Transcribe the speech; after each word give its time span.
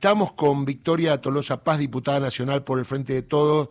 Estamos 0.00 0.32
con 0.32 0.64
Victoria 0.64 1.20
Tolosa 1.20 1.62
Paz, 1.62 1.78
diputada 1.78 2.20
nacional 2.20 2.64
por 2.64 2.78
el 2.78 2.86
Frente 2.86 3.12
de 3.12 3.20
Todos. 3.20 3.68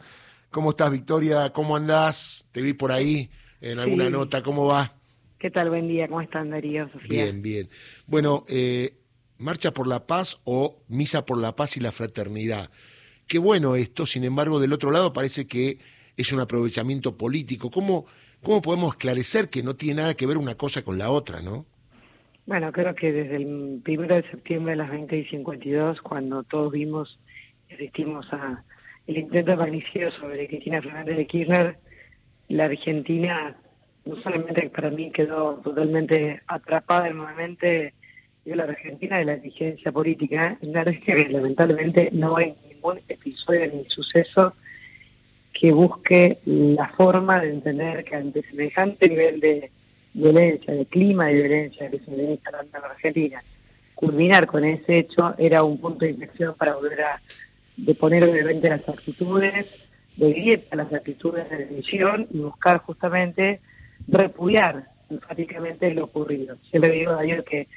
¿Cómo 0.52 0.70
estás, 0.70 0.92
Victoria? 0.92 1.52
¿Cómo 1.54 1.76
andás? 1.76 2.46
Te 2.52 2.62
vi 2.62 2.74
por 2.74 2.92
ahí 2.92 3.32
en 3.62 3.80
alguna 3.80 4.12
nota. 4.12 4.44
¿Cómo 4.44 4.68
va? 4.68 4.94
¿Qué 5.40 5.50
tal? 5.50 5.70
Buen 5.70 5.88
día. 5.88 6.08
¿Cómo 6.08 6.22
están, 6.22 6.52
Darío, 6.52 6.88
Sofía? 6.92 7.24
Bien, 7.24 7.42
bien. 7.42 7.70
Bueno, 8.06 8.46
eh, 8.48 9.00
Marcha 9.40 9.74
por 9.74 9.88
la 9.88 10.06
Paz 10.06 10.38
o 10.44 10.84
Misa 10.88 11.26
por 11.26 11.40
la 11.40 11.56
Paz 11.56 11.78
y 11.78 11.80
la 11.80 11.92
Fraternidad. 11.92 12.70
Qué 13.26 13.40
bueno 13.40 13.76
esto, 13.76 14.06
sin 14.06 14.24
embargo, 14.24 14.60
del 14.60 14.74
otro 14.74 14.92
lado 14.92 15.14
parece 15.14 15.48
que 15.48 15.80
es 16.16 16.32
un 16.32 16.42
aprovechamiento 16.42 17.18
político. 17.18 17.72
¿Cómo, 17.72 18.06
cómo 18.44 18.62
podemos 18.62 18.94
esclarecer 18.94 19.50
que 19.50 19.64
no 19.64 19.76
tiene 19.76 20.04
nada 20.04 20.14
que 20.14 20.28
ver 20.28 20.38
una 20.38 20.54
cosa 20.54 20.84
con 20.84 21.00
la 21.00 21.10
otra, 21.10 21.42
no? 21.42 21.66
Bueno, 22.50 22.72
creo 22.72 22.96
que 22.96 23.12
desde 23.12 23.36
el 23.36 23.46
1 23.46 24.08
de 24.08 24.24
septiembre 24.32 24.74
a 24.74 24.78
las 24.78 24.90
20 24.90 25.16
y 25.16 25.26
52, 25.26 26.02
cuando 26.02 26.42
todos 26.42 26.72
vimos 26.72 27.20
y 27.70 27.76
asistimos 27.76 28.26
a 28.34 28.64
el 29.06 29.18
intento 29.20 29.56
de 29.56 30.12
sobre 30.20 30.48
Cristina 30.48 30.82
Fernández 30.82 31.16
de 31.16 31.28
Kirchner, 31.28 31.78
la 32.48 32.66
Argentina 32.66 33.56
no 34.04 34.16
solamente 34.24 34.68
para 34.72 34.90
mí 34.90 35.12
quedó 35.12 35.58
totalmente 35.64 36.42
atrapada 36.48 37.12
nuevamente 37.12 37.94
de 38.44 38.56
la 38.56 38.64
Argentina 38.64 39.20
de 39.20 39.26
la 39.26 39.34
exigencia 39.34 39.92
política, 39.92 40.58
que 40.60 41.30
lamentablemente 41.30 42.10
no 42.14 42.36
hay 42.36 42.56
ningún 42.68 43.00
episodio 43.10 43.72
ni 43.72 43.86
suceso 43.90 44.56
que 45.54 45.72
busque 45.72 46.40
la 46.46 46.90
forma 46.98 47.42
de 47.42 47.50
entender 47.52 48.04
que 48.04 48.16
ante 48.16 48.42
semejante 48.42 49.08
nivel 49.08 49.40
de 49.40 49.72
violencia, 50.14 50.74
de 50.74 50.86
clima 50.86 51.28
de 51.28 51.34
violencia 51.34 51.90
que 51.90 52.00
se 52.00 52.12
viene 52.12 52.34
instalando 52.34 52.76
en 52.76 52.82
la 52.82 52.90
Argentina, 52.90 53.44
culminar 53.96 54.48
con 54.48 54.64
ese 54.64 55.00
hecho 55.00 55.36
era 55.38 55.64
un 55.64 55.78
punto 55.78 56.06
de 56.06 56.12
inflexión 56.12 56.56
para 56.56 56.76
volver 56.76 57.02
a 57.02 57.22
deponer 57.78 58.24
obviamente 58.24 58.70
las 58.70 58.88
actitudes, 58.88 59.66
de 60.16 60.34
grieta 60.34 60.76
las 60.76 60.92
actitudes 60.94 61.50
de 61.50 61.66
división 61.66 62.28
y 62.32 62.40
buscar 62.40 62.80
justamente 62.80 63.62
repudiar 64.08 64.88
enfáticamente 65.10 65.94
lo 65.94 66.06
ocurrido. 66.06 66.58
Siempre 66.70 66.92
digo 66.92 67.14
ayer 67.14 67.44
que, 67.44 67.68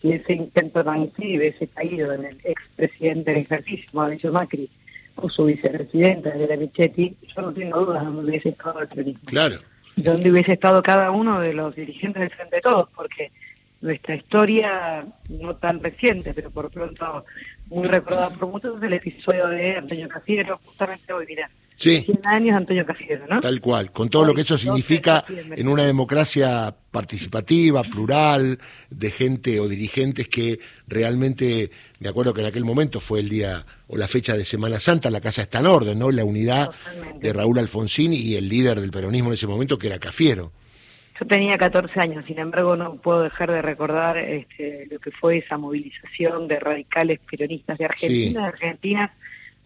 que 0.00 0.16
ese 0.16 0.32
intento 0.34 0.82
de 0.82 1.48
ese 1.48 1.66
caído 1.68 2.12
en 2.12 2.24
el 2.24 2.38
expresidente 2.44 3.32
del 3.32 3.42
ejercicio, 3.42 3.88
Mauricio 3.92 4.32
Macri, 4.32 4.70
o 5.16 5.28
su 5.28 5.44
vicepresidenta, 5.46 6.30
de 6.30 6.46
la 6.46 6.56
Michetti, 6.56 7.16
yo 7.34 7.42
no 7.42 7.52
tengo 7.52 7.84
dudas 7.84 8.02
de 8.02 8.06
dónde 8.06 8.30
hubiese 8.30 8.50
estado 8.50 8.80
el. 8.80 9.18
Claro 9.24 9.58
donde 10.02 10.30
hubiese 10.30 10.52
estado 10.52 10.82
cada 10.82 11.10
uno 11.10 11.40
de 11.40 11.52
los 11.52 11.74
dirigentes 11.74 12.20
del 12.20 12.30
Frente 12.30 12.56
de 12.56 12.62
Todos, 12.62 12.88
porque 12.94 13.32
nuestra 13.80 14.14
historia, 14.14 15.06
no 15.28 15.56
tan 15.56 15.82
reciente, 15.82 16.34
pero 16.34 16.50
por 16.50 16.70
pronto 16.70 17.24
muy 17.66 17.88
recordada 17.88 18.30
por 18.30 18.48
muchos, 18.48 18.76
es 18.78 18.82
el 18.82 18.92
episodio 18.92 19.48
de 19.48 19.76
Antonio 19.76 20.08
Cafiero, 20.08 20.60
justamente 20.64 21.12
hoy, 21.12 21.26
mira, 21.26 21.50
sí. 21.78 22.02
100 22.02 22.26
años 22.26 22.56
Antonio 22.56 22.84
Cafiero, 22.84 23.26
¿no? 23.26 23.40
Tal 23.40 23.60
cual, 23.60 23.90
con 23.92 24.10
todo 24.10 24.26
lo 24.26 24.34
que 24.34 24.42
eso 24.42 24.58
significa 24.58 25.24
en 25.28 25.66
una 25.66 25.86
democracia 25.86 26.74
participativa, 26.90 27.82
plural, 27.82 28.58
de 28.90 29.10
gente 29.10 29.58
o 29.60 29.68
dirigentes 29.68 30.28
que 30.28 30.58
realmente, 30.86 31.70
me 32.00 32.08
acuerdo 32.10 32.34
que 32.34 32.42
en 32.42 32.48
aquel 32.48 32.64
momento 32.64 33.00
fue 33.00 33.20
el 33.20 33.28
día 33.28 33.64
o 33.86 33.96
la 33.96 34.08
fecha 34.08 34.36
de 34.36 34.44
Semana 34.44 34.78
Santa, 34.78 35.10
la 35.10 35.20
casa 35.20 35.42
está 35.42 35.60
en 35.60 35.66
orden, 35.66 35.98
¿no? 35.98 36.10
La 36.10 36.24
unidad 36.24 36.70
de 37.20 37.32
Raúl 37.32 37.58
Alfonsín 37.58 38.12
y 38.12 38.34
el 38.34 38.48
líder 38.48 38.80
del 38.80 38.90
peronismo 38.90 39.28
en 39.28 39.34
ese 39.34 39.46
momento, 39.46 39.78
que 39.78 39.86
era 39.86 39.98
Cafiero. 39.98 40.52
Yo 41.18 41.26
tenía 41.26 41.58
14 41.58 41.98
años, 41.98 42.24
sin 42.26 42.38
embargo 42.38 42.76
no 42.76 42.96
puedo 42.96 43.22
dejar 43.22 43.50
de 43.50 43.60
recordar 43.60 44.16
este, 44.18 44.86
lo 44.88 45.00
que 45.00 45.10
fue 45.10 45.38
esa 45.38 45.58
movilización 45.58 46.46
de 46.46 46.60
radicales 46.60 47.18
peronistas 47.28 47.76
de 47.76 47.84
Argentina, 47.86 48.42
de 48.42 48.46
Argentina, 48.46 49.14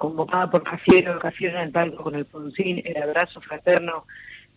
convocada 0.03 0.51
por 0.51 0.65
Cafiero, 0.65 1.17
Cafiero 1.21 1.59
en 1.59 1.67
el 1.67 1.71
palco 1.71 2.03
con 2.03 2.15
el 2.15 2.23
Alfonsín, 2.23 2.83
el 2.85 3.01
abrazo 3.01 3.41
fraterno 3.41 4.05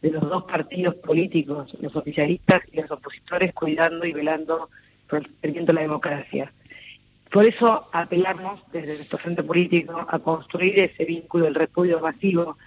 de 0.02 0.10
los 0.10 0.28
dos 0.28 0.44
partidos 0.46 0.96
políticos, 0.96 1.72
los 1.80 1.96
oficialistas 1.96 2.62
y 2.72 2.82
los 2.82 2.90
opositores, 2.90 3.54
cuidando 3.54 4.08
y 4.08 4.12
velando 4.12 4.72
por 5.08 5.20
el 5.20 5.28
crecimiento 5.40 5.72
de 5.72 5.76
la 5.76 5.82
democracia. 5.82 6.52
Por 7.32 7.46
eso 7.46 7.88
apelamos 7.94 8.60
desde 8.74 8.96
nuestro 8.96 9.20
frente 9.20 9.44
político 9.44 10.04
a 10.10 10.18
construir 10.18 10.80
ese 10.80 11.06
vínculo 11.06 11.46
del 11.46 11.54
repudio 11.54 12.00
masivo 12.00 12.58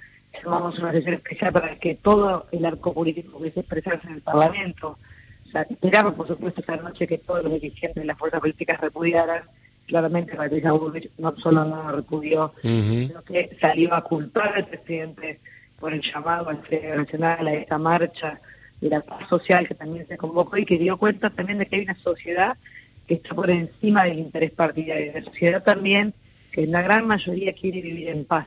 Tomamos 0.44 0.78
una 0.78 0.92
sesión 0.92 1.14
especial 1.14 1.52
para 1.52 1.74
que 1.80 1.96
todo 1.96 2.46
el 2.52 2.64
arco 2.64 2.92
político 2.92 3.38
pudiese 3.38 3.60
expresarse 3.60 4.06
en 4.06 4.14
el 4.14 4.20
Parlamento. 4.22 4.98
O 5.46 5.50
sea, 5.50 5.62
esperamos, 5.62 6.14
por 6.14 6.28
supuesto, 6.28 6.60
esa 6.60 6.76
noche 6.76 7.08
que 7.08 7.18
todos 7.18 7.42
los 7.42 7.54
dirigentes 7.54 7.96
de 7.96 8.04
las 8.04 8.18
fuerzas 8.18 8.38
políticas 8.38 8.80
repudiaran. 8.80 9.42
Claramente, 9.88 10.36
Patricia 10.36 10.72
Bullrich 10.72 11.10
no 11.16 11.34
solo 11.38 11.64
no 11.64 11.90
repudió, 11.90 12.52
sino 12.60 13.22
que 13.24 13.56
salió 13.58 13.94
a 13.94 14.04
culpar 14.04 14.52
al 14.54 14.66
presidente 14.66 15.40
por 15.80 15.94
el 15.94 16.02
llamado 16.02 16.50
al 16.50 16.60
Nacional 16.96 17.46
a 17.46 17.54
esta 17.54 17.78
marcha 17.78 18.38
de 18.82 18.90
la 18.90 19.00
paz 19.00 19.26
social 19.30 19.66
que 19.66 19.74
también 19.74 20.06
se 20.06 20.18
convocó 20.18 20.58
y 20.58 20.66
que 20.66 20.78
dio 20.78 20.98
cuenta 20.98 21.30
también 21.30 21.58
de 21.58 21.66
que 21.66 21.76
hay 21.76 21.82
una 21.84 21.96
sociedad 21.96 22.58
que 23.06 23.14
está 23.14 23.34
por 23.34 23.48
encima 23.48 24.04
del 24.04 24.18
interés 24.18 24.50
partidario, 24.50 25.12
la 25.14 25.24
sociedad 25.24 25.62
también 25.62 26.12
que 26.52 26.64
en 26.64 26.72
la 26.72 26.82
gran 26.82 27.06
mayoría 27.06 27.54
quiere 27.54 27.80
vivir 27.80 28.08
en 28.08 28.26
paz 28.26 28.46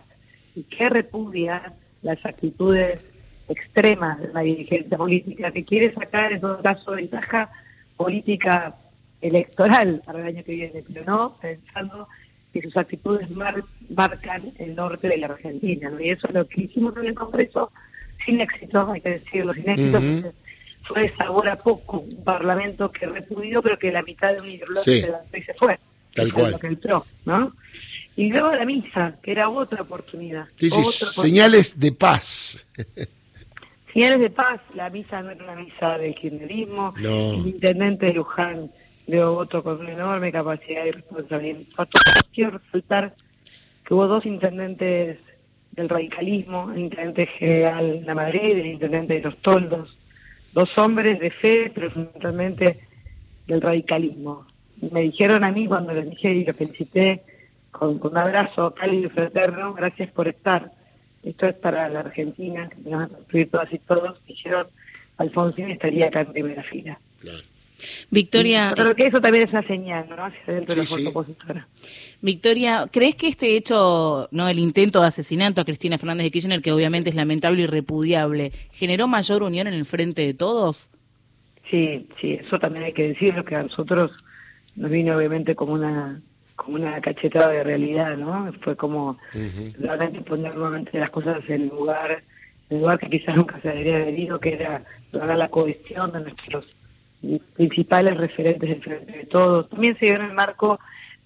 y 0.56 0.62
que 0.64 0.90
repudia 0.90 1.74
las 2.04 2.24
actitudes 2.24 3.02
extremas 3.50 4.20
de 4.20 4.32
la 4.32 4.42
dirigencia 4.42 4.96
política 4.96 5.52
que 5.52 5.66
quiere 5.66 5.92
sacar 5.92 6.34
en 6.34 6.42
todo 6.42 6.62
caso 6.62 6.92
ventaja 6.92 7.50
política 7.98 8.76
electoral 9.22 10.02
para 10.06 10.20
el 10.20 10.28
año 10.28 10.44
que 10.44 10.56
viene, 10.56 10.84
pero 10.88 11.06
no 11.06 11.38
pensando 11.40 12.08
que 12.52 12.62
sus 12.62 12.76
actitudes 12.76 13.30
marcan 13.90 14.52
el 14.58 14.76
norte 14.76 15.08
de 15.08 15.18
la 15.18 15.28
Argentina. 15.28 15.92
Y 16.00 16.10
eso 16.10 16.28
es 16.28 16.34
lo 16.34 16.48
que 16.48 16.62
hicimos 16.62 16.96
en 16.98 17.06
el 17.08 17.14
Congreso, 17.14 17.72
sin 18.26 18.42
éxito, 18.42 18.92
hay 18.92 19.02
que 19.02 19.20
decirlo, 19.20 19.54
sin 19.54 19.70
éxito, 19.70 20.34
fue 20.84 21.04
de 21.04 21.16
sabor 21.16 21.48
a 21.48 21.58
poco, 21.58 22.00
un 22.00 22.24
parlamento 22.24 22.92
que 22.92 23.06
repudió, 23.06 23.62
pero 23.62 23.80
que 23.80 23.92
la 23.92 24.04
mitad 24.04 24.34
de 24.34 24.42
un 24.42 24.50
ideológico 24.50 24.84
se 24.84 25.02
levantó 25.02 25.38
y 25.38 25.44
se 25.44 25.54
fue. 25.54 25.80
Tal 26.14 26.34
cual. 26.34 26.60
que 26.60 26.68
entró, 26.68 27.06
¿no? 27.24 27.56
Y 28.18 28.30
luego 28.30 28.54
la 28.54 28.66
misa, 28.66 29.16
que 29.24 29.32
era 29.32 29.50
otra 29.50 29.84
oportunidad. 29.84 30.48
señales 31.16 31.80
de 31.80 31.92
paz. 31.94 32.68
Señales 33.94 34.20
de 34.20 34.30
paz, 34.30 34.60
la 34.74 34.90
misa 34.90 35.22
no 35.22 35.32
era 35.32 35.44
una 35.44 35.56
misa 35.56 35.98
del 35.98 36.14
kirchnerismo, 36.16 36.94
el 36.98 37.48
intendente 37.48 38.08
de 38.08 38.14
Luján 38.14 38.72
dio 39.12 39.34
voto 39.34 39.62
con 39.62 39.82
una 39.82 39.92
enorme 39.92 40.32
capacidad 40.32 40.86
y 40.86 40.92
responsabilidad. 40.92 41.88
Quiero 42.34 42.58
resaltar 42.58 43.14
que 43.84 43.94
hubo 43.94 44.08
dos 44.08 44.26
intendentes 44.26 45.20
del 45.72 45.90
radicalismo, 45.90 46.72
el 46.72 46.80
intendente 46.80 47.26
general 47.28 48.06
La 48.06 48.16
Madrid, 48.16 48.58
el 48.58 48.68
intendente 48.68 49.16
de 49.16 49.22
los 49.22 49.38
Toldos, 49.38 49.98
dos 50.54 50.78
hombres 50.78 51.20
de 51.20 51.30
fe, 51.30 51.72
pero 51.76 51.92
fundamentalmente 51.92 52.80
del 53.48 53.62
radicalismo. 53.62 54.48
Me 54.92 55.02
dijeron 55.02 55.44
a 55.44 55.52
mí 55.52 55.68
cuando 55.68 55.94
les 55.94 56.10
dije 56.10 56.34
y 56.34 56.46
los 56.46 56.56
felicité, 56.56 57.24
con, 57.70 58.00
un 58.02 58.18
abrazo 58.18 58.74
cálido 58.74 59.08
y 59.08 59.10
fraterno, 59.10 59.74
gracias 59.74 60.10
por 60.12 60.28
estar. 60.30 60.72
Esto 61.22 61.48
es 61.48 61.54
para 61.56 61.88
la 61.90 62.00
Argentina, 62.00 62.70
que 62.70 62.78
tenemos 62.78 63.10
que 63.10 63.16
construir 63.16 63.50
todas 63.52 63.74
y 63.74 63.80
todos. 63.80 64.26
Dijeron, 64.26 64.68
Alfonsín 65.18 65.70
estaría 65.70 66.08
acá 66.08 66.22
en 66.22 66.34
primera 66.34 66.64
fila. 66.64 67.00
Victoria. 68.10 68.74
Pero 68.76 68.96
que 68.96 69.08
eso 69.08 69.22
también 69.22 69.46
es 69.48 69.52
una 69.52 69.64
señal, 69.64 70.08
¿no? 70.10 70.24
Hacia 70.24 70.54
dentro 70.54 70.76
de 70.76 70.82
la 70.82 70.88
fuerza 70.88 71.10
opositora. 71.10 71.68
Victoria, 72.22 72.88
¿crees 72.92 73.16
que 73.16 73.28
este 73.28 73.56
hecho, 73.56 74.28
no 74.32 74.48
el 74.48 74.60
intento 74.60 75.02
de 75.02 75.08
asesinato 75.08 75.62
a 75.62 75.66
Cristina 75.66 75.98
Fernández 75.98 76.26
de 76.26 76.32
Kirchner, 76.32 76.62
que 76.62 76.72
obviamente 76.72 77.10
es 77.10 77.16
lamentable 77.16 77.64
y 77.64 77.68
repudiable, 77.68 78.52
generó 78.72 79.08
mayor 79.08 79.44
unión 79.44 79.68
en 79.68 79.74
el 79.74 79.86
frente 79.86 80.26
de 80.26 80.34
todos? 80.34 80.90
Sí, 81.70 82.08
sí, 82.20 82.34
eso 82.34 82.60
también 82.60 82.86
hay 82.86 82.94
que 82.94 83.08
decirlo, 83.08 83.46
que 83.46 83.56
a 83.56 83.64
nosotros 83.64 84.12
nos 84.76 84.92
vino 84.92 85.16
obviamente 85.16 85.56
como 85.56 85.74
una 85.74 86.22
como 86.56 86.76
una 86.76 87.02
cachetada 87.02 87.50
de 87.50 87.64
realidad, 87.64 88.18
¿no? 88.18 88.54
Fue 88.62 88.76
como 88.76 89.18
realmente 89.80 90.22
poner 90.22 90.54
nuevamente 90.54 91.00
las 91.00 91.10
cosas 91.10 91.40
en 91.48 91.64
el 91.64 91.68
lugar, 91.70 92.24
en 92.70 92.78
el 92.78 92.82
lugar 92.84 93.00
que 93.00 93.10
quizás 93.10 93.36
nunca 93.36 93.60
se 93.62 93.70
habría 93.70 94.06
venido, 94.06 94.40
que 94.40 94.54
era 94.54 94.84
la 95.12 95.50
cohesión 95.50 96.12
de 96.12 96.22
nuestros 96.22 96.68
principales 97.54 98.18
referentes 98.18 98.70
del 98.70 98.82
frente 98.82 99.12
de 99.12 99.26
todos. 99.26 99.70
También 99.70 99.98
se 99.98 100.06
dio 100.06 100.16
en 100.16 100.24
el 100.24 100.34
marco 100.34 100.80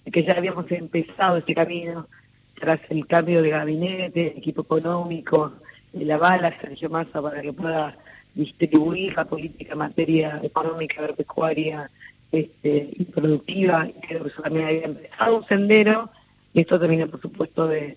de 0.04 0.10
que 0.10 0.24
ya 0.24 0.34
habíamos 0.34 0.70
empezado 0.70 1.38
este 1.38 1.54
camino 1.54 2.06
tras 2.54 2.80
el 2.88 3.06
cambio 3.06 3.42
de 3.42 3.50
gabinete, 3.50 4.38
equipo 4.38 4.62
económico, 4.62 5.52
la 5.92 6.14
aval 6.16 6.54
Sergio 6.60 6.90
Massa 6.90 7.22
para 7.22 7.40
que 7.42 7.52
pueda 7.52 7.96
distribuir 8.34 9.14
la 9.16 9.24
política 9.24 9.72
en 9.72 9.78
materia 9.78 10.40
económica, 10.42 11.00
agropecuaria, 11.00 11.90
este, 12.30 12.90
improductiva, 12.98 13.86
y 13.88 13.92
creo 14.06 14.24
que 14.24 14.28
eso 14.28 14.42
también 14.42 14.66
había 14.66 14.84
empezado 14.84 15.38
un 15.38 15.46
sendero, 15.46 16.10
y 16.52 16.60
esto 16.60 16.78
termina 16.78 17.06
por 17.06 17.20
supuesto 17.20 17.66
de, 17.66 17.96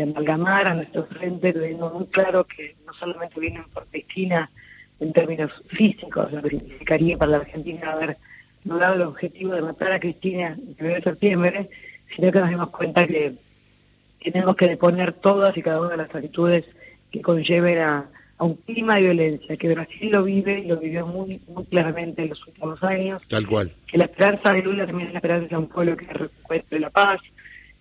amalgamar 0.00 0.68
a 0.68 0.74
nuestro 0.74 1.04
frente, 1.04 1.52
teniendo 1.52 1.90
muy 1.90 2.06
claro 2.06 2.44
que 2.44 2.76
no 2.86 2.94
solamente 2.94 3.38
vienen 3.38 3.64
por 3.74 3.86
Cristina 3.88 4.50
en 5.02 5.12
términos 5.12 5.50
físicos, 5.68 6.32
lo 6.32 6.42
que 6.42 6.50
significaría 6.50 7.18
para 7.18 7.32
la 7.32 7.36
Argentina 7.38 7.92
haber 7.92 8.16
logrado 8.64 8.94
el 8.94 9.02
objetivo 9.02 9.52
de 9.54 9.62
matar 9.62 9.92
a 9.92 10.00
Cristina 10.00 10.56
el 10.56 10.76
1 10.78 10.94
de 10.94 11.02
septiembre, 11.02 11.70
sino 12.14 12.30
que 12.30 12.38
nos 12.38 12.48
dimos 12.48 12.70
cuenta 12.70 13.06
que 13.06 13.34
tenemos 14.22 14.54
que 14.54 14.68
deponer 14.68 15.12
todas 15.12 15.56
y 15.56 15.62
cada 15.62 15.80
una 15.80 15.90
de 15.90 15.96
las 15.96 16.14
actitudes 16.14 16.64
que 17.10 17.20
conlleven 17.20 17.78
a, 17.78 18.08
un 18.38 18.56
clima 18.56 18.96
de 18.96 19.02
violencia, 19.02 19.56
que 19.56 19.72
Brasil 19.72 20.10
lo 20.10 20.24
vive 20.24 20.58
y 20.58 20.66
lo 20.66 20.76
vivió 20.76 21.06
muy, 21.06 21.40
muy 21.46 21.64
claramente 21.66 22.22
en 22.22 22.30
los 22.30 22.44
últimos 22.44 22.82
años. 22.82 23.22
Tal 23.28 23.46
cual. 23.46 23.72
Que 23.86 23.98
la 23.98 24.06
esperanza 24.06 24.52
de 24.52 24.62
Lula 24.62 24.84
también 24.84 25.08
es 25.08 25.12
la 25.12 25.18
esperanza 25.20 25.48
de 25.48 25.56
un 25.58 25.68
pueblo 25.68 25.96
que 25.96 26.06
recupere 26.06 26.80
la 26.80 26.90
paz. 26.90 27.20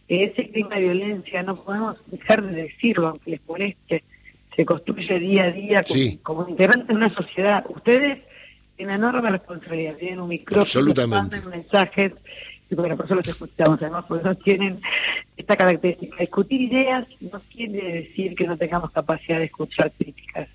Que 0.08 0.26
ese 0.26 0.52
clima 0.52 0.76
de 0.76 0.82
violencia 0.82 1.42
no 1.42 1.64
podemos 1.64 1.98
dejar 2.06 2.44
de 2.44 2.62
decirlo, 2.62 3.08
aunque 3.08 3.32
les 3.32 3.42
moleste, 3.48 4.04
se 4.56 4.66
construye 4.66 5.20
día 5.20 5.46
a 5.46 5.52
día 5.52 5.84
como, 5.84 6.02
como 6.24 6.50
integrantes 6.50 6.88
de 6.88 6.96
una 6.96 7.14
sociedad. 7.14 7.66
Ustedes 7.70 8.20
tienen 8.76 8.96
enorme 8.96 9.30
responsabilidad, 9.30 9.96
tienen 9.96 10.22
un 10.22 10.30
micrófono, 10.30 11.08
mandan 11.08 11.50
mensajes, 11.50 12.14
y 12.70 12.76
bueno, 12.76 12.96
por 12.96 13.06
eso 13.06 13.16
los 13.16 13.28
escuchamos, 13.28 13.82
además 13.82 14.06
por 14.06 14.20
eso 14.22 14.34
tienen 14.36 14.82
esta 15.36 15.58
característica. 15.58 16.16
Discutir 16.18 16.62
ideas 16.62 17.06
no 17.20 17.42
quiere 17.52 18.02
decir 18.02 18.34
que 18.34 18.48
no 18.48 18.58
tengamos 18.58 18.92
capacidad 18.92 19.40
de 19.40 19.46
escuchar 19.46 19.92
críticas. 19.92 20.48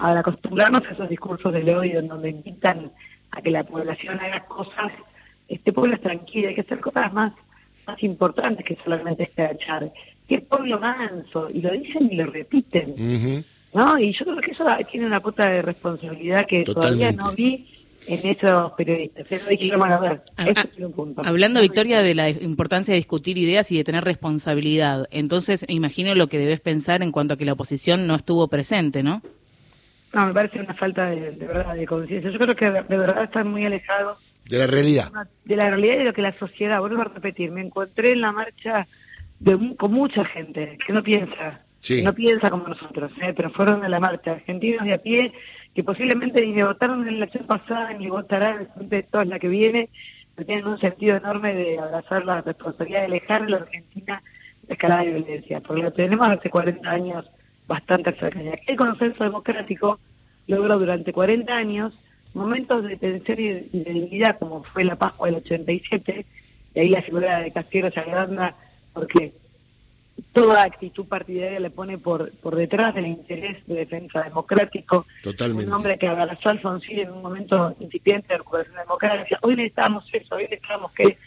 Al 0.00 0.16
acostumbrarnos 0.16 0.82
a 0.84 0.92
esos 0.92 1.08
discursos 1.08 1.52
del 1.52 1.68
odio 1.68 2.00
en 2.00 2.08
donde 2.08 2.30
invitan 2.30 2.90
a 3.30 3.40
que 3.40 3.50
la 3.50 3.62
población 3.64 4.18
haga 4.20 4.44
cosas, 4.46 4.92
este 5.48 5.72
pueblo 5.72 5.94
es 5.94 6.00
tranquilo, 6.00 6.48
hay 6.48 6.54
que 6.54 6.62
hacer 6.62 6.80
cosas 6.80 7.12
más, 7.12 7.32
más 7.86 8.02
importantes 8.02 8.64
que 8.64 8.76
solamente 8.84 9.24
escrachar. 9.24 9.92
Que 10.28 10.40
pueblo 10.40 10.78
manso, 10.78 11.50
y 11.50 11.60
lo 11.60 11.70
dicen 11.72 12.08
y 12.10 12.16
lo 12.16 12.26
repiten. 12.26 13.44
¿no? 13.74 13.98
Y 13.98 14.12
yo 14.12 14.24
creo 14.24 14.36
que 14.38 14.52
eso 14.52 14.64
tiene 14.90 15.06
una 15.06 15.20
cuota 15.20 15.50
de 15.50 15.62
responsabilidad 15.62 16.46
que 16.46 16.64
todavía 16.64 17.12
no 17.12 17.32
vi 17.32 17.66
en 18.06 18.26
esos 18.26 18.72
periodistas. 18.72 19.26
Hablando, 21.24 21.60
Victoria, 21.60 22.00
de 22.02 22.14
la 22.14 22.28
importancia 22.28 22.92
de 22.92 22.98
discutir 22.98 23.38
ideas 23.38 23.70
y 23.72 23.76
de 23.76 23.84
tener 23.84 24.04
responsabilidad, 24.04 25.06
entonces 25.10 25.64
me 25.68 25.74
imagino 25.74 26.14
lo 26.14 26.28
que 26.28 26.38
debes 26.38 26.60
pensar 26.60 27.02
en 27.02 27.12
cuanto 27.12 27.34
a 27.34 27.36
que 27.36 27.44
la 27.44 27.52
oposición 27.52 28.06
no 28.06 28.14
estuvo 28.14 28.48
presente, 28.48 29.02
¿no? 29.02 29.22
No, 30.12 30.26
me 30.26 30.34
parece 30.34 30.60
una 30.60 30.74
falta 30.74 31.08
de, 31.08 31.30
verdad 31.30 31.74
de 31.74 31.86
conciencia. 31.86 32.30
Yo 32.30 32.38
creo 32.38 32.54
que 32.54 32.70
de, 32.70 32.82
verdad 32.82 33.24
están 33.24 33.50
muy 33.50 33.64
alejados. 33.64 34.18
De 34.44 34.58
la 34.58 34.66
realidad. 34.66 35.10
De 35.44 35.56
la 35.56 35.70
realidad 35.70 35.94
y 35.94 35.98
de 35.98 36.04
lo 36.04 36.12
que 36.12 36.22
la 36.22 36.36
sociedad, 36.38 36.80
vuelvo 36.80 37.00
a 37.00 37.04
repetir, 37.04 37.50
me 37.50 37.60
encontré 37.60 38.12
en 38.12 38.20
la 38.20 38.32
marcha 38.32 38.86
de, 39.38 39.76
con 39.76 39.92
mucha 39.92 40.24
gente 40.24 40.78
que 40.84 40.92
no 40.92 41.02
piensa, 41.02 41.64
no 42.04 42.14
piensa 42.14 42.50
como 42.50 42.68
nosotros, 42.68 43.12
¿eh? 43.20 43.32
pero 43.36 43.50
fueron 43.50 43.84
a 43.84 43.88
la 43.88 44.00
marcha, 44.00 44.32
argentinos 44.32 44.84
de 44.84 44.94
a 44.94 44.98
pie, 44.98 45.32
que 45.74 45.82
posiblemente 45.82 46.44
ni 46.44 46.52
me 46.52 46.64
votaron 46.64 47.00
en 47.00 47.18
la 47.18 47.24
elección 47.24 47.46
pasada 47.46 47.92
ni 47.94 48.08
votarán 48.08 48.68
en 48.78 48.88
de 48.88 49.02
toda 49.02 49.24
la 49.24 49.38
que 49.38 49.48
viene, 49.48 49.90
pero 50.34 50.46
tienen 50.46 50.66
un 50.66 50.78
sentido 50.78 51.16
enorme 51.16 51.54
de 51.54 51.78
abrazar 51.78 52.24
la 52.24 52.40
responsabilidad 52.40 53.00
de 53.00 53.06
alejar 53.06 53.42
a 53.42 53.48
la 53.48 53.56
Argentina 53.58 54.22
de 54.62 54.74
escalada 54.74 55.02
de 55.02 55.12
violencia, 55.12 55.60
porque 55.60 55.82
lo 55.82 55.92
tenemos 55.92 56.28
hace 56.28 56.50
40 56.50 56.90
años 56.90 57.30
bastante 57.66 58.12
cercanía. 58.12 58.58
El 58.66 58.76
consenso 58.76 59.24
democrático 59.24 59.98
logró 60.46 60.78
durante 60.78 61.12
40 61.12 61.56
años 61.56 61.94
momentos 62.34 62.84
de 62.84 62.96
tensión 62.96 63.38
y 63.40 63.48
de, 63.48 63.92
dignidad, 63.92 64.38
como 64.38 64.62
fue 64.64 64.84
la 64.84 64.96
Pascua 64.96 65.26
del 65.26 65.36
87, 65.36 66.26
y 66.74 66.80
ahí 66.80 66.88
la 66.88 67.02
figura 67.02 67.40
de 67.40 67.52
Castillo 67.52 67.90
se 67.90 68.00
agranda 68.00 68.56
porque 68.92 69.32
toda 70.32 70.62
actitud 70.62 71.06
partidaria 71.06 71.60
le 71.60 71.70
pone 71.70 71.98
por, 71.98 72.32
por 72.38 72.56
detrás 72.56 72.94
del 72.94 73.06
interés 73.06 73.66
de 73.66 73.74
defensa 73.74 74.22
democrático. 74.22 75.06
Totalmente. 75.22 75.66
Un 75.66 75.72
hombre 75.72 75.98
que 75.98 76.08
abrazó 76.08 76.48
a 76.48 76.52
Alfonsín 76.52 77.00
en 77.00 77.10
un 77.10 77.22
momento 77.22 77.74
incipiente 77.80 78.28
de 78.28 78.38
recuperación 78.38 78.76
democrática. 78.76 79.38
Hoy 79.42 79.56
necesitamos 79.56 80.04
eso, 80.12 80.34
hoy 80.36 80.44
necesitamos 80.44 80.92
que 80.92 81.18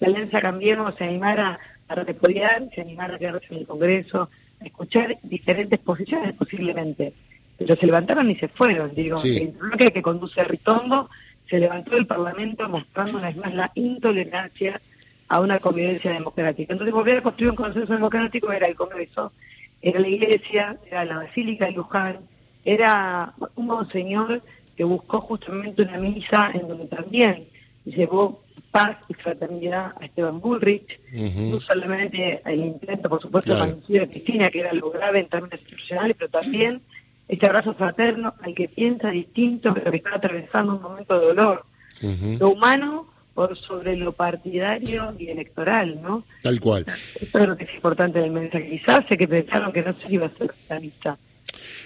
la 0.00 0.08
Alianza 0.08 0.40
Cambiemos 0.40 0.94
se 0.96 1.04
animara 1.04 1.58
a 1.88 1.94
repudiar, 1.94 2.68
se 2.74 2.80
animara 2.80 3.16
a 3.16 3.18
quedarse 3.18 3.46
en 3.50 3.58
el 3.58 3.66
Congreso, 3.66 4.30
a 4.60 4.64
escuchar 4.64 5.18
diferentes 5.22 5.78
posiciones 5.80 6.32
posiblemente. 6.34 7.12
Pero 7.58 7.76
se 7.76 7.86
levantaron 7.86 8.30
y 8.30 8.36
se 8.36 8.48
fueron, 8.48 8.94
digo. 8.94 9.22
El 9.22 9.52
bloque 9.52 9.92
que 9.92 10.02
conduce 10.02 10.40
a 10.40 10.44
Ritondo 10.44 11.08
se 11.48 11.58
levantó 11.58 11.94
del 11.94 12.06
Parlamento 12.06 12.68
mostrando 12.68 13.18
una 13.18 13.28
vez 13.28 13.36
más 13.36 13.54
la 13.54 13.70
intolerancia 13.74 14.80
a 15.28 15.40
una 15.40 15.58
convivencia 15.58 16.12
democrática. 16.12 16.72
Entonces 16.72 16.94
volver 16.94 17.18
a 17.18 17.22
construir 17.22 17.50
un 17.50 17.56
consenso 17.56 17.92
democrático 17.92 18.52
era 18.52 18.66
el 18.66 18.74
Congreso, 18.74 19.32
era 19.80 20.00
la 20.00 20.08
Iglesia, 20.08 20.78
era 20.90 21.04
la 21.04 21.18
Basílica 21.18 21.66
de 21.66 21.72
Luján, 21.72 22.18
era 22.64 23.34
un 23.56 23.66
monseñor 23.66 24.42
que 24.76 24.84
buscó 24.84 25.20
justamente 25.20 25.82
una 25.82 25.98
misa 25.98 26.50
en 26.54 26.68
donde 26.68 26.86
también 26.86 27.46
llevó 27.84 28.42
paz 28.70 28.96
y 29.08 29.14
fraternidad 29.14 29.92
a 30.00 30.04
Esteban 30.04 30.40
Bullrich, 30.40 30.98
no 31.12 31.60
solamente 31.60 32.40
el 32.44 32.60
intento, 32.60 33.08
por 33.08 33.20
supuesto, 33.20 33.54
claro. 33.54 33.78
de 33.86 34.08
Cristina, 34.08 34.50
que 34.50 34.60
era 34.60 34.72
lo 34.72 34.90
grave 34.90 35.20
en 35.20 35.28
términos 35.28 35.60
institucionales, 35.60 36.16
pero 36.18 36.30
también 36.30 36.80
este 37.32 37.46
abrazo 37.46 37.72
fraterno 37.72 38.34
al 38.42 38.54
que 38.54 38.68
piensa 38.68 39.10
distinto, 39.10 39.72
pero 39.72 39.90
que 39.90 39.96
está 39.96 40.16
atravesando 40.16 40.76
un 40.76 40.82
momento 40.82 41.18
de 41.18 41.26
dolor. 41.28 41.64
Lo 42.38 42.50
humano 42.50 43.10
por 43.32 43.56
sobre 43.56 43.96
lo 43.96 44.12
partidario 44.12 45.14
y 45.18 45.28
electoral, 45.28 46.02
¿no? 46.02 46.24
Tal 46.42 46.60
cual. 46.60 46.84
Eso 47.18 47.38
es 47.38 47.48
lo 47.48 47.56
que 47.56 47.64
es 47.64 47.74
importante 47.74 48.20
del 48.20 48.32
mensaje. 48.32 48.68
Quizás 48.68 49.06
sé 49.08 49.16
que 49.16 49.26
pensaron 49.26 49.72
que 49.72 49.80
no 49.80 49.94
se 49.98 50.12
iba 50.12 50.26
a 50.26 50.30
ser 50.36 50.52
la 50.68 51.16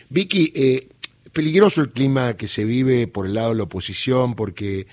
Vicky, 0.08 0.52
eh, 0.52 0.88
peligroso 1.32 1.81
el 1.81 1.90
clima 1.90 2.37
que 2.37 2.49
se 2.49 2.64
vive 2.64 3.06
por 3.06 3.26
el 3.26 3.34
lado 3.34 3.50
de 3.50 3.56
la 3.56 3.62
oposición, 3.62 4.34
porque 4.34 4.88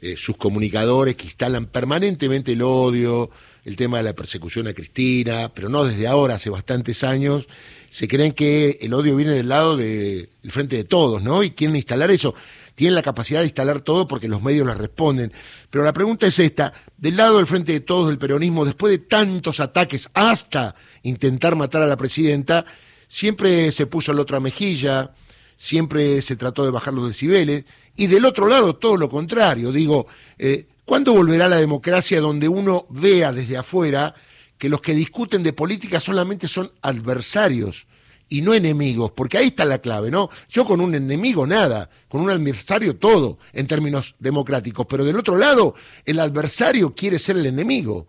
eh, 0.00 0.14
sus 0.16 0.38
comunicadores 0.38 1.16
que 1.16 1.24
instalan 1.24 1.66
permanentemente 1.66 2.52
el 2.52 2.62
odio, 2.62 3.28
el 3.64 3.76
tema 3.76 3.98
de 3.98 4.04
la 4.04 4.14
persecución 4.14 4.68
a 4.68 4.72
Cristina, 4.72 5.52
pero 5.54 5.68
no 5.68 5.84
desde 5.84 6.06
ahora, 6.06 6.36
hace 6.36 6.48
bastantes 6.48 7.04
años, 7.04 7.46
se 7.90 8.08
creen 8.08 8.32
que 8.32 8.78
el 8.80 8.94
odio 8.94 9.16
viene 9.16 9.32
del 9.32 9.48
lado 9.48 9.76
del 9.76 10.28
frente 10.50 10.76
de 10.76 10.84
todos, 10.84 11.22
¿no? 11.22 11.42
Y 11.42 11.52
quieren 11.52 11.76
instalar 11.76 12.10
eso 12.10 12.34
tienen 12.78 12.94
la 12.94 13.02
capacidad 13.02 13.40
de 13.40 13.46
instalar 13.46 13.80
todo 13.80 14.06
porque 14.06 14.28
los 14.28 14.40
medios 14.40 14.64
las 14.64 14.78
responden. 14.78 15.32
Pero 15.68 15.82
la 15.82 15.92
pregunta 15.92 16.28
es 16.28 16.38
esta, 16.38 16.72
del 16.96 17.16
lado 17.16 17.38
del 17.38 17.48
frente 17.48 17.72
de 17.72 17.80
todos 17.80 18.06
del 18.06 18.18
peronismo, 18.18 18.64
después 18.64 18.92
de 18.92 18.98
tantos 18.98 19.58
ataques 19.58 20.08
hasta 20.14 20.76
intentar 21.02 21.56
matar 21.56 21.82
a 21.82 21.88
la 21.88 21.96
presidenta, 21.96 22.64
siempre 23.08 23.72
se 23.72 23.86
puso 23.86 24.12
la 24.12 24.22
otra 24.22 24.38
mejilla, 24.38 25.10
siempre 25.56 26.22
se 26.22 26.36
trató 26.36 26.64
de 26.64 26.70
bajar 26.70 26.94
los 26.94 27.08
decibeles, 27.08 27.64
y 27.96 28.06
del 28.06 28.24
otro 28.24 28.46
lado 28.46 28.76
todo 28.76 28.96
lo 28.96 29.10
contrario, 29.10 29.72
digo, 29.72 30.06
eh, 30.38 30.66
¿cuándo 30.84 31.12
volverá 31.14 31.48
la 31.48 31.56
democracia 31.56 32.20
donde 32.20 32.48
uno 32.48 32.86
vea 32.90 33.32
desde 33.32 33.56
afuera 33.56 34.14
que 34.58 34.68
los 34.68 34.80
que 34.80 34.94
discuten 34.94 35.42
de 35.42 35.52
política 35.52 36.00
solamente 36.00 36.48
son 36.48 36.72
adversarios? 36.82 37.86
y 38.28 38.42
no 38.42 38.54
enemigos, 38.54 39.10
porque 39.12 39.38
ahí 39.38 39.46
está 39.46 39.64
la 39.64 39.78
clave, 39.78 40.10
¿no? 40.10 40.28
Yo 40.48 40.64
con 40.64 40.80
un 40.80 40.94
enemigo 40.94 41.46
nada, 41.46 41.88
con 42.08 42.20
un 42.20 42.30
adversario 42.30 42.96
todo, 42.96 43.38
en 43.52 43.66
términos 43.66 44.16
democráticos, 44.18 44.86
pero 44.86 45.04
del 45.04 45.18
otro 45.18 45.36
lado, 45.36 45.74
el 46.04 46.20
adversario 46.20 46.94
quiere 46.94 47.18
ser 47.18 47.36
el 47.36 47.46
enemigo. 47.46 48.06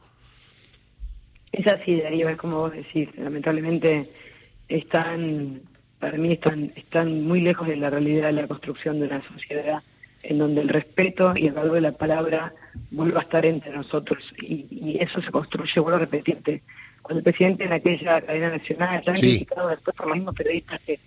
Es 1.51 1.65
así, 1.67 2.01
Darío, 2.01 2.29
es 2.29 2.37
como 2.37 2.57
vos 2.57 2.73
decís, 2.73 3.09
lamentablemente 3.17 4.11
están, 4.67 5.61
para 5.99 6.17
mí 6.17 6.33
están, 6.33 6.71
están 6.75 7.23
muy 7.23 7.41
lejos 7.41 7.67
de 7.67 7.77
la 7.77 7.89
realidad 7.89 8.27
de 8.27 8.33
la 8.33 8.47
construcción 8.47 8.99
de 8.99 9.07
una 9.07 9.25
sociedad 9.25 9.81
en 10.23 10.37
donde 10.37 10.61
el 10.61 10.69
respeto 10.69 11.33
y 11.35 11.47
el 11.47 11.53
valor 11.53 11.73
de 11.73 11.81
la 11.81 11.91
palabra 11.91 12.53
vuelva 12.91 13.19
a 13.19 13.23
estar 13.23 13.45
entre 13.45 13.71
nosotros 13.71 14.23
y, 14.41 14.67
y 14.69 14.97
eso 14.99 15.21
se 15.21 15.31
construye, 15.31 15.79
vuelvo 15.79 15.97
a 15.97 15.99
repetirte, 15.99 16.61
cuando 17.01 17.19
el 17.19 17.23
presidente 17.23 17.65
en 17.65 17.73
aquella 17.73 18.21
cadena 18.21 18.49
nacional, 18.49 19.03
ya 19.05 19.13
criticado 19.13 19.69
después 19.69 19.95
por 19.95 20.07
los 20.07 20.15
mismos 20.15 20.35
periodistas 20.35 20.79
que, 20.85 20.99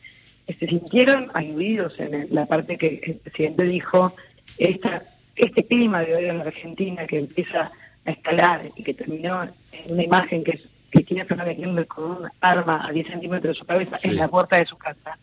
se 0.59 0.67
sintieron 0.67 1.31
aludidos 1.35 1.99
en 2.01 2.27
la 2.35 2.47
parte 2.47 2.77
que 2.77 3.01
el 3.05 3.15
presidente 3.15 3.63
dijo, 3.63 4.15
esta, 4.59 5.05
este 5.37 5.65
clima 5.65 6.01
de 6.03 6.17
odio 6.17 6.31
en 6.31 6.39
la 6.39 6.45
Argentina 6.45 7.07
que 7.07 7.19
empieza 7.19 7.71
a 8.05 8.11
escalar 8.11 8.71
y 8.75 8.83
que 8.83 8.93
terminó 8.93 9.45
en 9.45 9.93
una 9.93 10.03
imagen 10.03 10.43
que 10.43 10.51
es 10.51 10.63
Cristina 10.91 11.25
Fernández 11.25 11.57
Kirchner 11.57 11.87
con 11.87 12.05
un 12.05 12.29
arma 12.41 12.87
a 12.87 12.91
10 12.91 13.07
centímetros 13.07 13.55
de 13.55 13.61
su 13.61 13.65
cabeza 13.65 14.01
en 14.03 14.17
la 14.17 14.29
puerta 14.29 14.57
de 14.57 14.67
su 14.67 14.77
casa. 14.77 15.17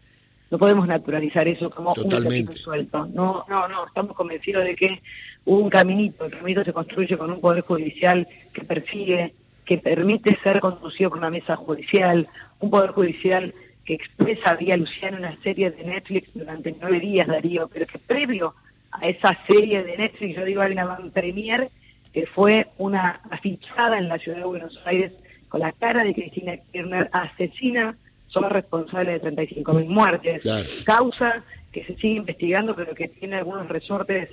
No 0.51 0.57
podemos 0.57 0.87
naturalizar 0.87 1.47
eso 1.47 1.69
como 1.69 1.93
un 1.93 2.13
un 2.13 2.57
suelto. 2.57 3.07
No, 3.13 3.45
no, 3.47 3.67
no, 3.67 3.85
estamos 3.85 4.15
convencidos 4.15 4.63
de 4.63 4.75
que 4.75 5.01
hubo 5.45 5.59
un 5.59 5.69
caminito, 5.69 6.25
el 6.25 6.31
caminito 6.31 6.63
se 6.63 6.73
construye 6.73 7.17
con 7.17 7.31
un 7.31 7.39
poder 7.39 7.61
judicial 7.61 8.27
que 8.51 8.63
persigue 8.63 9.33
que 9.69 9.77
permite 9.77 10.35
ser 10.41 10.59
conducido 10.59 11.11
por 11.11 11.19
una 11.19 11.29
mesa 11.29 11.55
judicial, 11.55 12.27
un 12.59 12.71
poder 12.71 12.89
judicial 12.89 13.53
que 13.85 13.93
expresa 13.93 14.55
vía 14.55 14.75
Luciano 14.75 15.17
una 15.17 15.37
serie 15.43 15.69
de 15.69 15.83
Netflix 15.83 16.29
durante 16.33 16.75
nueve 16.81 16.99
días, 16.99 17.27
Darío, 17.27 17.67
pero 17.71 17.85
que 17.85 17.99
previo 17.99 18.55
a 18.91 19.07
esa 19.07 19.37
serie 19.45 19.83
de 19.83 19.95
Netflix, 19.95 20.37
yo 20.37 20.45
digo, 20.45 20.63
hay 20.63 20.71
una 20.71 20.97
premier 21.13 21.69
que 22.11 22.25
fue 22.25 22.67
una 22.79 23.21
afichada 23.29 23.99
en 23.99 24.09
la 24.09 24.17
ciudad 24.17 24.39
de 24.39 24.45
Buenos 24.45 24.81
Aires 24.85 25.11
con 25.49 25.59
la 25.59 25.71
cara 25.71 26.03
de 26.03 26.15
Cristina 26.15 26.57
Kirchner, 26.57 27.07
asesina, 27.13 27.95
son 28.29 28.49
responsables 28.49 29.21
de 29.21 29.31
35.000 29.31 29.85
muertes, 29.87 30.41
causa 30.85 31.43
que 31.71 31.83
se 31.83 31.95
sigue 31.95 32.15
investigando, 32.15 32.75
pero 32.75 32.95
que 32.95 33.07
tiene 33.09 33.35
algunos 33.35 33.67
resortes 33.67 34.29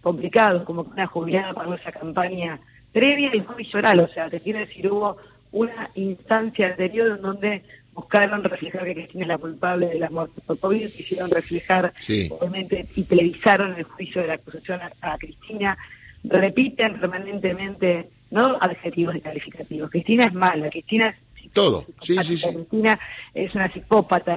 complicados, 0.00 0.62
como 0.62 0.84
que 0.84 0.90
una 0.90 1.06
jubilada 1.06 1.52
pagó 1.52 1.74
esa 1.74 1.92
campaña 1.92 2.58
previa 2.92 3.30
al 3.30 3.44
juicio 3.44 3.78
oral, 3.78 4.00
o 4.00 4.08
sea, 4.08 4.28
te 4.28 4.40
quiero 4.40 4.60
decir, 4.60 4.90
hubo 4.90 5.16
una 5.52 5.90
instancia 5.94 6.68
anterior 6.68 7.16
en 7.16 7.22
donde 7.22 7.62
buscaron 7.92 8.42
reflejar 8.42 8.84
que 8.84 8.94
Cristina 8.94 9.24
es 9.24 9.28
la 9.28 9.38
culpable 9.38 9.86
de 9.86 9.98
la 9.98 10.10
muerte 10.10 10.40
por 10.46 10.58
COVID, 10.58 10.90
quisieron 10.90 11.30
reflejar, 11.30 11.92
obviamente, 12.30 12.86
y 12.94 13.02
televisaron 13.02 13.76
el 13.76 13.84
juicio 13.84 14.22
de 14.22 14.28
la 14.28 14.34
acusación 14.34 14.80
a, 15.00 15.18
Cristina, 15.18 15.76
repiten 16.24 16.98
permanentemente, 17.00 18.10
no 18.30 18.56
adjetivos 18.60 19.16
y 19.16 19.20
calificativos, 19.20 19.90
Cristina 19.90 20.24
es 20.24 20.34
mala, 20.34 20.70
Cristina 20.70 21.08
es... 21.08 21.16
Todo, 21.52 21.86
sí, 22.02 22.16
sí, 22.22 22.38
sí. 22.38 22.48
Cristina 22.48 22.98
es 23.34 23.54
una 23.54 23.72
psicópata, 23.72 24.36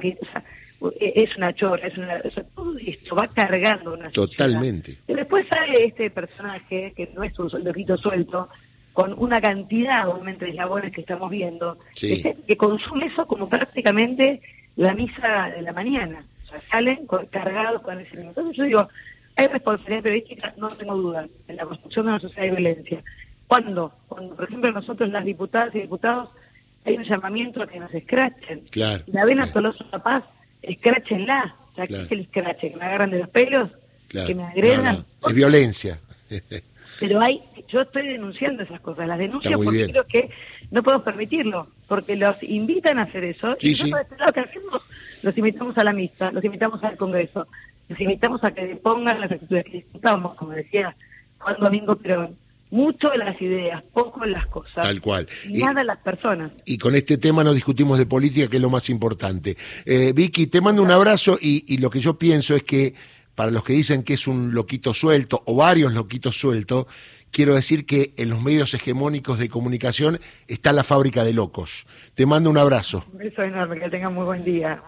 es 1.00 1.36
una 1.36 1.54
chorra, 1.54 1.86
es 1.86 1.96
una, 1.96 2.20
todo 2.54 2.76
esto 2.78 3.14
va 3.14 3.28
cargando 3.28 3.94
una 3.94 4.10
Totalmente. 4.10 4.98
Y 5.06 5.14
después 5.14 5.46
sale 5.48 5.84
este 5.84 6.10
personaje, 6.10 6.92
que 6.96 7.10
no 7.14 7.22
es 7.22 7.38
un 7.38 7.50
soldadito 7.50 7.96
suelto, 7.96 8.48
con 8.92 9.12
una 9.18 9.40
cantidad, 9.40 10.08
obviamente, 10.08 10.44
de 10.44 10.52
eslabones 10.52 10.92
que 10.92 11.00
estamos 11.00 11.28
viendo, 11.30 11.78
que, 11.98 12.56
consume 12.56 13.06
eso 13.06 13.26
como 13.26 13.48
prácticamente 13.48 14.40
la 14.76 14.94
misa 14.94 15.50
de 15.50 15.62
la 15.62 15.72
mañana. 15.72 16.24
O 16.44 16.48
sea, 16.48 16.60
salen 16.70 17.06
cargados 17.30 17.82
con 17.82 18.00
ese. 18.00 18.20
Entonces 18.20 18.56
yo 18.56 18.64
digo, 18.64 18.88
hay 19.34 19.48
responsabilidad 19.48 20.02
periodística, 20.02 20.54
no 20.56 20.68
tengo 20.68 20.94
duda, 20.94 21.26
en 21.48 21.56
la 21.56 21.66
construcción 21.66 22.06
de 22.06 22.12
una 22.12 22.20
sociedad 22.20 22.44
de 22.44 22.50
violencia. 22.52 23.04
¿Cuándo? 23.48 23.92
Cuando, 24.06 24.36
por 24.36 24.44
ejemplo, 24.44 24.70
nosotros 24.70 25.10
las 25.10 25.24
diputadas 25.24 25.74
y 25.74 25.80
diputados 25.80 26.30
hay 26.84 26.96
un 26.96 27.04
llamamiento 27.04 27.62
a 27.62 27.66
que 27.66 27.80
nos 27.80 27.92
escrachen. 27.94 28.60
Claro. 28.70 29.04
La 29.06 29.24
ven 29.24 29.40
a 29.40 29.52
Tolosa 29.52 29.84
La 29.92 30.02
Paz, 30.02 30.24
escráchenla. 30.62 31.56
O 31.72 31.74
sea, 31.74 31.86
¿qué 31.86 32.02
es 32.02 32.12
el 32.12 32.20
escrache? 32.20 32.70
¿Que 32.70 32.76
me 32.76 32.84
agarran 32.84 33.10
de 33.10 33.18
los 33.20 33.28
pelos? 33.28 33.70
¿Que 34.08 34.34
me 34.34 34.44
agredan? 34.44 35.04
Es 35.26 35.34
violencia. 35.34 35.98
Pero 37.00 37.20
hay, 37.20 37.42
yo 37.68 37.80
estoy 37.80 38.06
denunciando 38.06 38.62
esas 38.62 38.80
cosas, 38.80 39.08
las 39.08 39.18
denuncio 39.18 39.58
porque 39.60 39.86
creo 39.86 40.06
que 40.06 40.30
no 40.70 40.82
podemos 40.82 41.04
permitirlo, 41.04 41.68
porque 41.88 42.16
los 42.16 42.40
invitan 42.42 42.98
a 42.98 43.02
hacer 43.02 43.24
eso, 43.24 43.56
y 43.60 43.70
nosotros 43.70 44.00
este 44.02 44.32
que 44.32 44.40
hacemos, 44.40 44.82
los 45.22 45.36
invitamos 45.36 45.76
a 45.76 45.84
la 45.84 45.92
misa, 45.92 46.30
los 46.30 46.44
invitamos 46.44 46.82
al 46.84 46.96
Congreso, 46.96 47.48
los 47.88 48.00
invitamos 48.00 48.44
a 48.44 48.54
que 48.54 48.76
pongan 48.76 49.20
las 49.20 49.32
actitudes 49.32 49.64
que 49.64 49.72
discutamos, 49.72 50.34
como 50.36 50.52
decía 50.52 50.96
Juan 51.38 51.56
Domingo 51.58 51.96
Perón, 51.96 52.36
mucho 52.74 53.08
de 53.10 53.18
las 53.18 53.40
ideas, 53.40 53.84
poco 53.92 54.24
en 54.24 54.32
las 54.32 54.46
cosas. 54.46 54.74
Tal 54.74 55.00
cual. 55.00 55.28
Y, 55.48 55.60
nada 55.60 55.82
en 55.82 55.86
las 55.86 55.98
personas. 55.98 56.50
Y 56.64 56.76
con 56.76 56.96
este 56.96 57.18
tema 57.18 57.44
no 57.44 57.54
discutimos 57.54 57.98
de 57.98 58.06
política, 58.06 58.48
que 58.48 58.56
es 58.56 58.62
lo 58.62 58.68
más 58.68 58.90
importante. 58.90 59.56
Eh, 59.84 60.12
Vicky, 60.12 60.48
te 60.48 60.60
mando 60.60 60.82
un 60.82 60.90
abrazo 60.90 61.38
y, 61.40 61.64
y, 61.72 61.78
lo 61.78 61.88
que 61.88 62.00
yo 62.00 62.18
pienso 62.18 62.56
es 62.56 62.64
que 62.64 62.94
para 63.36 63.52
los 63.52 63.62
que 63.62 63.74
dicen 63.74 64.02
que 64.02 64.14
es 64.14 64.26
un 64.26 64.54
loquito 64.54 64.92
suelto 64.92 65.40
o 65.46 65.54
varios 65.54 65.92
loquitos 65.92 66.36
sueltos, 66.36 66.86
quiero 67.34 67.54
decir 67.56 67.84
que 67.84 68.14
en 68.16 68.30
los 68.30 68.40
medios 68.40 68.72
hegemónicos 68.72 69.38
de 69.40 69.48
comunicación 69.48 70.20
está 70.46 70.72
la 70.72 70.84
fábrica 70.84 71.24
de 71.24 71.32
locos. 71.32 71.84
Te 72.14 72.26
mando 72.26 72.48
un 72.48 72.56
abrazo. 72.56 73.04
Un 73.12 73.18
beso 73.18 73.42
enorme, 73.42 73.80
que 73.80 73.90
tenga 73.90 74.08
muy 74.08 74.24
buen 74.24 74.44
día. 74.44 74.80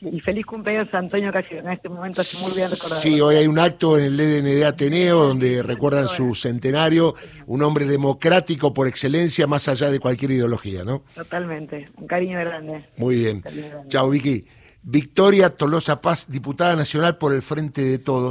Y 0.00 0.20
feliz 0.20 0.44
cumpleaños 0.44 0.92
a 0.92 0.98
Antonio 0.98 1.32
Casio, 1.32 1.60
en 1.60 1.68
este 1.68 1.88
momento 1.88 2.22
hace 2.22 2.36
muy 2.38 2.52
bien 2.56 2.68
recordado. 2.70 3.00
Sí, 3.00 3.20
hoy 3.20 3.36
hay 3.36 3.46
un 3.46 3.58
acto 3.58 3.96
en 3.96 4.04
el 4.06 4.20
EDN 4.20 4.64
Ateneo 4.64 5.28
donde 5.28 5.62
recuerdan 5.62 6.08
su 6.08 6.34
centenario, 6.34 7.14
un 7.46 7.62
hombre 7.62 7.84
democrático 7.84 8.74
por 8.74 8.88
excelencia, 8.88 9.46
más 9.46 9.68
allá 9.68 9.90
de 9.90 10.00
cualquier 10.00 10.32
ideología, 10.32 10.82
¿no? 10.82 11.04
Totalmente, 11.14 11.88
un 11.96 12.08
cariño 12.08 12.40
grande. 12.40 12.84
Muy 12.96 13.14
bien. 13.14 13.44
Chao, 13.88 14.10
Vicky. 14.10 14.44
Victoria 14.82 15.50
Tolosa 15.50 16.00
Paz, 16.00 16.30
diputada 16.30 16.74
nacional 16.74 17.18
por 17.18 17.34
el 17.34 17.42
Frente 17.42 17.84
de 17.84 17.98
Todos. 17.98 18.28